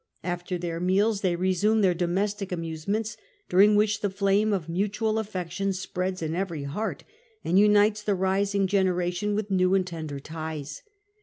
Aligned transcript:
After 0.23 0.57
their 0.57 0.79
meals 0.79 1.21
they 1.21 1.35
resume 1.35 1.81
their 1.81 1.93
domestic 1.93 2.51
amusements, 2.51 3.17
during 3.49 3.75
which 3.75 4.01
the 4.01 4.09
flame 4.09 4.51
of 4.51 4.67
mutual 4.67 5.19
affection 5.19 5.73
spreads 5.73 6.23
in 6.23 6.33
every 6.33 6.63
heart, 6.63 7.03
and 7.45 7.59
unites 7.59 8.01
the 8.01 8.15
rising 8.15 8.65
generation 8.65 9.35
with 9.35 9.51
new 9.51 9.75
and 9.75 9.85
tender 9.85 10.19
ties. 10.19 10.81